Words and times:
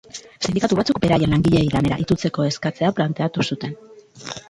Sindikatu 0.45 0.77
batzuk 0.79 0.99
beraien 1.03 1.35
langileei 1.35 1.69
lanera 1.75 2.01
itzultzeko 2.07 2.49
eskatzea 2.51 2.93
planteatu 3.01 3.51
zuten. 3.53 3.81